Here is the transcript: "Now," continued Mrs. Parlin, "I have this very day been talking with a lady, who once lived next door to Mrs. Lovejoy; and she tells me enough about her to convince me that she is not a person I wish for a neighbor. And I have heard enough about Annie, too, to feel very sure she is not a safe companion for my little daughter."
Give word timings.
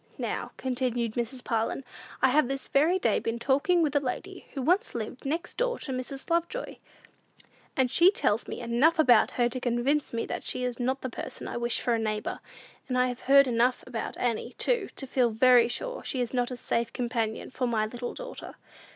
"Now," 0.17 0.49
continued 0.57 1.13
Mrs. 1.13 1.43
Parlin, 1.43 1.83
"I 2.23 2.29
have 2.29 2.47
this 2.47 2.67
very 2.67 2.97
day 2.97 3.19
been 3.19 3.37
talking 3.37 3.83
with 3.83 3.95
a 3.95 3.99
lady, 3.99 4.47
who 4.55 4.63
once 4.63 4.95
lived 4.95 5.25
next 5.27 5.57
door 5.57 5.77
to 5.77 5.91
Mrs. 5.91 6.27
Lovejoy; 6.27 6.77
and 7.77 7.91
she 7.91 8.09
tells 8.09 8.47
me 8.47 8.61
enough 8.61 8.97
about 8.97 9.29
her 9.37 9.47
to 9.49 9.59
convince 9.59 10.11
me 10.11 10.25
that 10.25 10.43
she 10.43 10.63
is 10.63 10.79
not 10.79 11.05
a 11.05 11.09
person 11.09 11.47
I 11.47 11.57
wish 11.57 11.81
for 11.81 11.93
a 11.93 11.99
neighbor. 11.99 12.39
And 12.87 12.97
I 12.97 13.09
have 13.09 13.19
heard 13.29 13.45
enough 13.45 13.83
about 13.85 14.17
Annie, 14.17 14.55
too, 14.57 14.89
to 14.95 15.05
feel 15.05 15.29
very 15.29 15.67
sure 15.67 16.03
she 16.03 16.19
is 16.19 16.33
not 16.33 16.49
a 16.49 16.57
safe 16.57 16.91
companion 16.91 17.51
for 17.51 17.67
my 17.67 17.85
little 17.85 18.15
daughter." 18.15 18.55